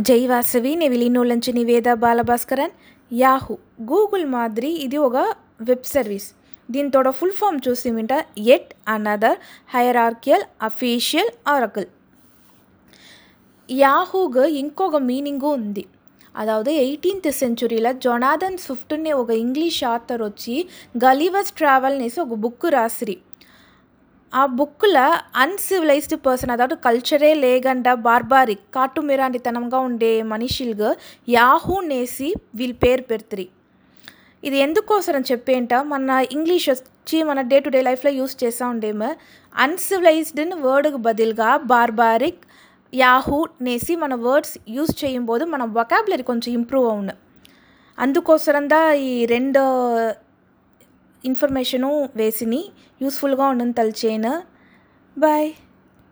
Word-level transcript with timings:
జై 0.00 0.22
Vasavi 0.26 0.72
నెవిలినోళ్ళంచి 0.74 1.50
Niveda 1.52 1.88
Balabhaskaran 1.94 2.74
Yahoo 3.10 3.54
Google 3.82 4.26
మాదిరి 4.26 4.70
ఇది 4.76 4.98
ఒక 4.98 5.16
వెబ్ 5.60 5.86
సర్వీస్ 5.86 6.28
దీంతోడ 6.68 7.08
ఫుల్ 7.10 7.32
ఫామ్ 7.32 7.58
చూసి 7.68 7.90
మింట 7.90 8.12
yet 8.48 8.70
another 8.88 9.38
hierarchical 9.74 10.44
official 10.62 11.30
oracle 11.48 11.88
యాహూకు 13.68 14.44
ఇంకొక 14.56 14.96
మీనింగు 15.02 15.50
ఉంది 15.50 15.84
அதாவது 16.34 16.70
ఎయిటీన్త్ 16.76 17.30
సెంచురీలో 17.32 17.90
జొనాథన్ 17.98 18.58
స్విఫ్ట్ 18.58 18.94
అనే 18.94 19.12
ఒక 19.12 19.30
ఇంగ్లీష్ 19.38 19.80
ఆథర్ 19.84 20.22
వచ్చి 20.22 20.54
గలీవర్స్ 21.04 21.52
ట్రావెల్ 21.52 21.94
అనేసి 21.94 22.18
ఒక 22.20 22.36
బుక్ 22.38 22.66
రాసిరి 22.74 23.16
ఆ 24.33 24.45
బుక్ల 24.45 25.21
అన్సివిలైజ్డ్ 25.35 26.25
పర్సన్ 26.25 26.51
అதாவது 26.51 26.75
కల్చరే 26.75 27.33
లేకుండా 27.33 27.93
బార్బారిక్ 27.93 28.73
కాటు 28.73 29.01
మిరాంటితనంగా 29.01 29.79
ఉండే 29.79 30.21
మనుషులుగా 30.21 30.95
యాహూ 31.29 31.81
నేసి 31.81 32.33
వీళ్ళ 32.55 32.75
పేరు 32.75 33.01
పెడుతుంది 33.01 33.49
ఇది 34.43 34.57
ఎందుకోసం 34.57 35.21
చెప్పేంట? 35.31 35.73
మన 35.73 36.25
ఇంగ్లీష్ 36.31 36.69
వచ్చి 36.69 37.23
మన 37.23 37.41
డే 37.41 37.59
టు 37.59 37.69
డే 37.69 37.81
లైఫ్లో 37.81 38.11
యూస్ 38.11 38.43
చేస్తూ 38.43 38.69
ఉండేమో. 38.69 39.15
అన్సివిలైజ్డ్ 39.57 40.53
వర్డ్కి 40.61 40.95
బదులుగా 40.95 41.57
బార్బారిక్ 41.57 42.45
యాహూ 42.95 43.47
నేసి 43.61 43.95
మన 43.95 44.15
వర్డ్స్ 44.15 44.57
యూస్ 44.69 45.05
చేయబోదు 45.05 45.45
మన 45.45 45.63
వొకాబులరీ 45.63 46.23
కొంచెం 46.23 46.53
ఇంప్రూవ్ 46.53 46.89
అవును. 46.89 47.13
అందుకోసరం 47.99 48.69
ఈ 48.93 49.25
రెండు 49.25 49.59
ఇన్ఫర్మేషను 51.25 52.09
వేసిని 52.15 52.61
యూస్ఫుల్గా 53.01 53.45
ఉండని 53.47 53.73
తలిచేను 53.73 54.33
బాయ్ 55.17 55.49